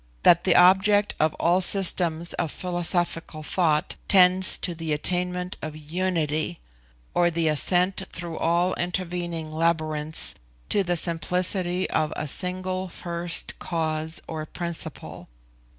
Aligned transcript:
that 0.23 0.45
the 0.45 0.55
object 0.55 1.13
of 1.19 1.35
all 1.35 1.61
systems 1.61 2.33
of 2.33 2.49
philosophical 2.51 3.43
thought 3.43 3.95
tends 4.07 4.57
to 4.57 4.73
the 4.73 4.91
attainment 4.93 5.57
of 5.61 5.77
unity, 5.77 6.59
or 7.13 7.29
the 7.29 7.47
ascent 7.47 8.01
through 8.11 8.35
all 8.35 8.73
intervening 8.79 9.51
labyrinths 9.51 10.33
to 10.69 10.83
the 10.83 10.97
simplicity 10.97 11.87
of 11.91 12.11
a 12.15 12.27
single 12.27 12.89
first 12.89 13.59
cause 13.59 14.19
or 14.27 14.43
principle. 14.47 15.27